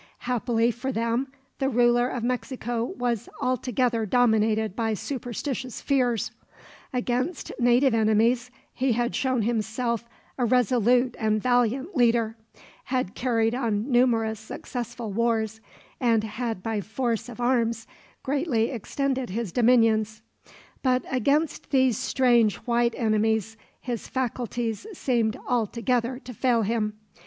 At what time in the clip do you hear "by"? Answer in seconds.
4.75-4.95, 16.63-16.81